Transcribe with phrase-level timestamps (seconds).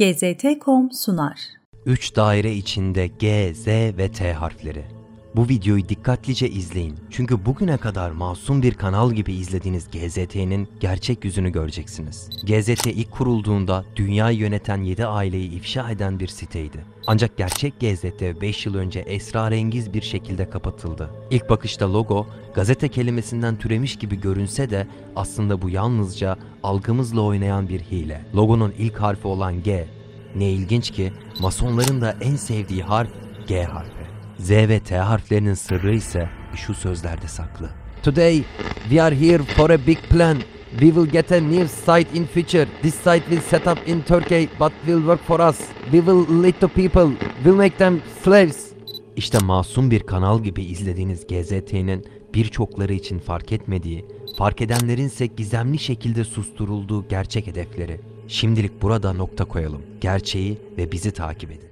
[0.00, 1.40] GZT.com sunar.
[1.86, 4.99] 3 daire içinde G, Z ve T harfleri.
[5.36, 6.98] Bu videoyu dikkatlice izleyin.
[7.10, 12.30] Çünkü bugüne kadar masum bir kanal gibi izlediğiniz GZT'nin gerçek yüzünü göreceksiniz.
[12.44, 16.84] GZT ilk kurulduğunda dünyayı yöneten 7 aileyi ifşa eden bir siteydi.
[17.06, 21.10] Ancak gerçek GZT 5 yıl önce esrarengiz bir şekilde kapatıldı.
[21.30, 24.86] İlk bakışta logo gazete kelimesinden türemiş gibi görünse de
[25.16, 28.24] aslında bu yalnızca algımızla oynayan bir hile.
[28.34, 29.88] Logonun ilk harfi olan G.
[30.36, 33.10] Ne ilginç ki masonların da en sevdiği harf
[33.46, 33.99] G harfi.
[34.40, 37.70] Z ve T harflerinin sırrı ise şu sözlerde saklı.
[38.02, 38.44] Today
[38.88, 40.36] we are here for a big plan.
[40.70, 42.66] We will get a new site in future.
[42.82, 45.58] This site will set up in Turkey but will work for us.
[45.82, 47.16] We will lead the people.
[47.44, 48.70] We'll make them slaves.
[49.16, 54.04] İşte masum bir kanal gibi izlediğiniz GZT'nin birçokları için fark etmediği,
[54.38, 58.00] fark edenlerin ise gizemli şekilde susturulduğu gerçek hedefleri.
[58.28, 59.82] Şimdilik burada nokta koyalım.
[60.00, 61.68] Gerçeği ve bizi takip edin.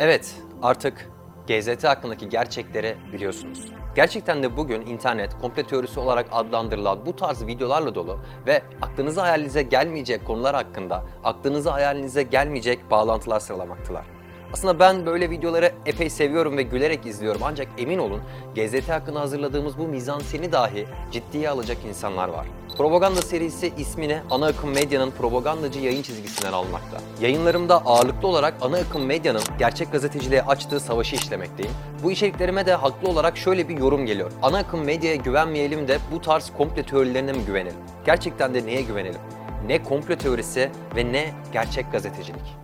[0.00, 1.11] Evet, artık
[1.46, 3.72] GZT hakkındaki gerçekleri biliyorsunuz.
[3.94, 9.62] Gerçekten de bugün internet komple teorisi olarak adlandırılan bu tarz videolarla dolu ve aklınıza hayalinize
[9.62, 14.04] gelmeyecek konular hakkında aklınıza hayalinize gelmeyecek bağlantılar sıralamaktalar.
[14.52, 18.20] Aslında ben böyle videoları epey seviyorum ve gülerek izliyorum ancak emin olun
[18.54, 22.46] GZT hakkında hazırladığımız bu mizanseni dahi ciddiye alacak insanlar var.
[22.82, 27.00] Propaganda serisi ismini ana akım medyanın propagandacı yayın çizgisinden almakta.
[27.20, 31.72] Yayınlarımda ağırlıklı olarak ana akım medyanın gerçek gazeteciliğe açtığı savaşı işlemekteyim.
[32.02, 34.32] Bu içeriklerime de haklı olarak şöyle bir yorum geliyor.
[34.42, 37.78] Ana akım medyaya güvenmeyelim de bu tarz komple teorilerine mi güvenelim?
[38.06, 39.20] Gerçekten de neye güvenelim?
[39.66, 42.56] Ne komple teorisi ve ne gerçek gazetecilik?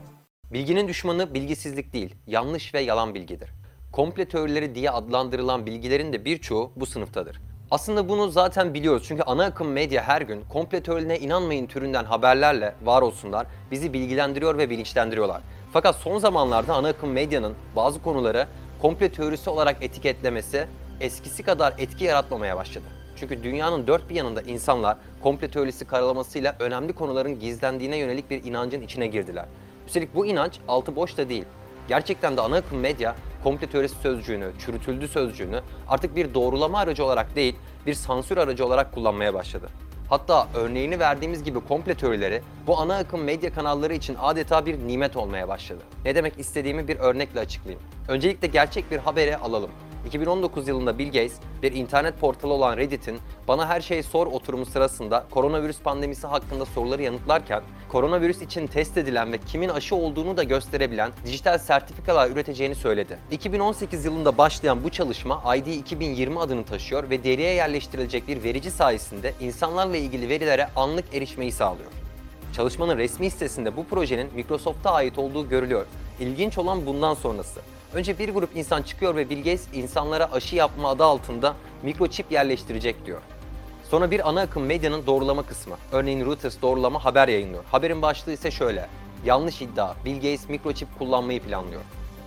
[0.52, 3.50] Bilginin düşmanı bilgisizlik değil, yanlış ve yalan bilgidir.
[3.92, 7.40] Komple teorileri diye adlandırılan bilgilerin de birçoğu bu sınıftadır.
[7.70, 12.74] Aslında bunu zaten biliyoruz çünkü ana akım medya her gün komple teorilerine inanmayın türünden haberlerle
[12.82, 15.42] var olsunlar bizi bilgilendiriyor ve bilinçlendiriyorlar.
[15.72, 18.46] Fakat son zamanlarda ana akım medyanın bazı konuları
[18.82, 20.66] komple teorisi olarak etiketlemesi
[21.00, 22.84] eskisi kadar etki yaratmamaya başladı.
[23.16, 28.80] Çünkü dünyanın dört bir yanında insanlar komple teorisi karalamasıyla önemli konuların gizlendiğine yönelik bir inancın
[28.82, 29.44] içine girdiler.
[29.86, 31.44] Üstelik bu inanç altı boş da değil.
[31.88, 37.36] Gerçekten de ana akım medya komple teorisi sözcüğünü, çürütüldü sözcüğünü artık bir doğrulama aracı olarak
[37.36, 37.56] değil,
[37.86, 39.68] bir sansür aracı olarak kullanmaya başladı.
[40.10, 45.16] Hatta örneğini verdiğimiz gibi komple teorileri bu ana akım medya kanalları için adeta bir nimet
[45.16, 45.82] olmaya başladı.
[46.04, 47.82] Ne demek istediğimi bir örnekle açıklayayım.
[48.08, 49.70] Öncelikle gerçek bir haberi alalım.
[50.06, 51.32] 2019 yılında Bill Gates
[51.62, 57.02] bir internet portalı olan Reddit'in Bana Her Şeyi Sor oturumu sırasında koronavirüs pandemisi hakkında soruları
[57.02, 63.18] yanıtlarken koronavirüs için test edilen ve kimin aşı olduğunu da gösterebilen dijital sertifikalar üreteceğini söyledi.
[63.30, 69.34] 2018 yılında başlayan bu çalışma ID 2020 adını taşıyor ve deriye yerleştirilecek bir verici sayesinde
[69.40, 71.90] insanlarla ilgili verilere anlık erişmeyi sağlıyor.
[72.52, 75.86] Çalışmanın resmi sitesinde bu projenin Microsoft'a ait olduğu görülüyor.
[76.20, 77.60] İlginç olan bundan sonrası.
[77.94, 83.06] Önce bir grup insan çıkıyor ve Bill Gates insanlara aşı yapma adı altında mikroçip yerleştirecek
[83.06, 83.20] diyor.
[83.90, 85.76] Sonra bir ana akım medyanın doğrulama kısmı.
[85.92, 87.64] Örneğin Reuters doğrulama haber yayınlıyor.
[87.64, 88.88] Haberin başlığı ise şöyle.
[89.24, 89.94] Yanlış iddia.
[90.04, 91.82] Bill Gates mikroçip kullanmayı planlıyor.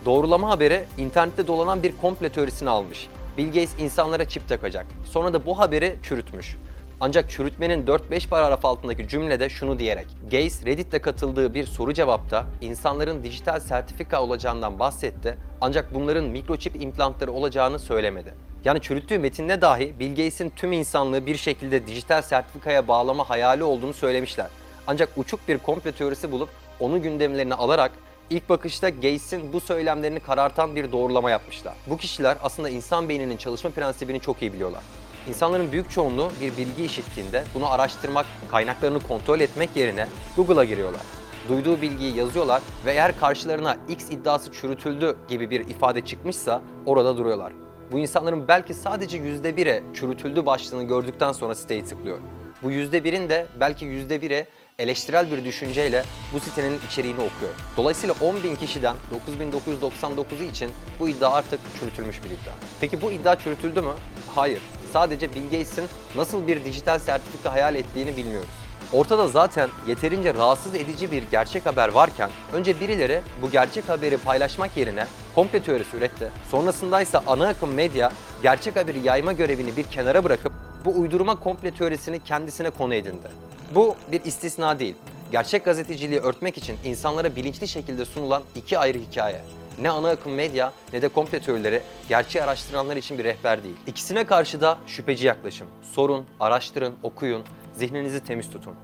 [0.05, 3.07] Doğrulama haberi internette dolanan bir komple teorisini almış.
[3.37, 4.85] Bill Gates insanlara çip takacak.
[5.05, 6.57] Sonra da bu haberi çürütmüş.
[7.03, 13.23] Ancak çürütmenin 4-5 paragraf altındaki cümlede şunu diyerek, Gates Reddit'te katıldığı bir soru cevapta insanların
[13.23, 18.33] dijital sertifika olacağından bahsetti ancak bunların mikroçip implantları olacağını söylemedi.
[18.65, 23.93] Yani çürüttüğü metinde dahi Bill Gates'in tüm insanlığı bir şekilde dijital sertifikaya bağlama hayali olduğunu
[23.93, 24.47] söylemişler.
[24.87, 27.91] Ancak uçuk bir komple teorisi bulup onu gündemlerine alarak
[28.29, 31.73] ilk bakışta Gates'in bu söylemlerini karartan bir doğrulama yapmışlar.
[31.87, 34.81] Bu kişiler aslında insan beyninin çalışma prensibini çok iyi biliyorlar.
[35.27, 41.01] İnsanların büyük çoğunluğu bir bilgi işittiğinde bunu araştırmak, kaynaklarını kontrol etmek yerine Google'a giriyorlar.
[41.49, 47.53] Duyduğu bilgiyi yazıyorlar ve eğer karşılarına X iddiası çürütüldü gibi bir ifade çıkmışsa orada duruyorlar.
[47.91, 52.17] Bu insanların belki sadece %1'e çürütüldü başlığını gördükten sonra siteyi tıklıyor.
[52.63, 54.47] Bu %1'in de belki %1'e
[54.79, 56.03] eleştirel bir düşünceyle
[56.33, 57.51] bu sitenin içeriğini okuyor.
[57.77, 58.95] Dolayısıyla 10 bin kişiden
[59.29, 62.53] 9999'u için bu iddia artık çürütülmüş bir iddia.
[62.81, 63.93] Peki bu iddia çürütüldü mü?
[64.35, 64.61] Hayır.
[64.93, 65.85] Sadece Bill Gates'in
[66.15, 68.49] nasıl bir dijital sertifika hayal ettiğini bilmiyoruz.
[68.93, 74.77] Ortada zaten yeterince rahatsız edici bir gerçek haber varken önce birileri bu gerçek haberi paylaşmak
[74.77, 76.31] yerine komple teorisi üretti.
[76.51, 78.11] Sonrasında ise ana akım medya
[78.43, 80.53] gerçek haberi yayma görevini bir kenara bırakıp
[80.85, 83.27] bu uydurma komple teorisini kendisine konu edindi.
[83.75, 84.95] Bu bir istisna değil.
[85.31, 89.41] Gerçek gazeteciliği örtmek için insanlara bilinçli şekilde sunulan iki ayrı hikaye.
[89.79, 93.75] Ne ana akım medya ne de komple teorileri gerçeği araştıranlar için bir rehber değil.
[93.87, 95.67] İkisine karşı da şüpheci yaklaşım.
[95.81, 98.75] Sorun, araştırın, okuyun, zihninizi temiz tutun.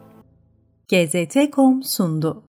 [0.88, 2.44] GZT.com sundu.